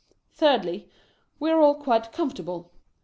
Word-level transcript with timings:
Thirdly, 0.31 0.89
we 1.39 1.51
are 1.51 1.59
all 1.61 1.75
quite 1.75 2.11
com 2.11 2.31
fortable. 2.31 2.69